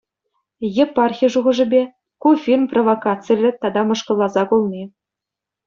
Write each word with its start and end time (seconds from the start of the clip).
Епархи 0.83 1.27
шухашӗпе, 1.33 1.83
ку 2.21 2.29
фильм 2.43 2.65
провокациллӗ 2.71 3.49
тата 3.61 3.81
мӑшкӑлласа 3.87 4.43
кулни. 4.49 4.83